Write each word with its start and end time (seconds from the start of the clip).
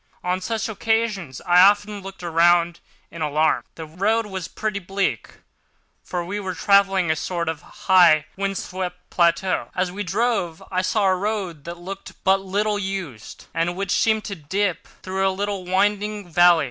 On 0.23 0.41
such 0.41 0.67
occasions 0.67 1.41
I 1.41 1.59
often 1.61 2.01
looked 2.01 2.23
round 2.23 2.79
in 3.11 3.21
alarm. 3.21 3.65
The 3.75 3.85
road 3.85 4.25
was 4.25 4.47
pretty 4.47 4.79
bleak, 4.79 5.29
for 6.03 6.25
we 6.25 6.39
were 6.39 6.55
traversing 6.55 7.11
a 7.11 7.15
sort 7.15 7.47
of 7.47 7.61
high, 7.61 8.25
wind 8.35 8.57
swept 8.57 9.11
plateau. 9.11 9.69
As 9.75 9.91
we 9.91 10.01
drove, 10.01 10.63
I 10.71 10.81
saw 10.81 11.05
a 11.05 11.15
road 11.15 11.65
that 11.65 11.77
looked 11.77 12.13
but 12.23 12.41
little 12.41 12.79
used, 12.79 13.45
and 13.53 13.75
which 13.75 13.91
seemed 13.91 14.23
to 14.25 14.33
dip 14.35 14.87
through 15.03 15.27
a 15.27 15.29
little, 15.29 15.65
winding 15.65 16.27
valley. 16.27 16.59